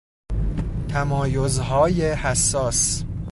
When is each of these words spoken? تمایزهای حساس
تمایزهای 0.87 2.01
حساس 2.01 3.03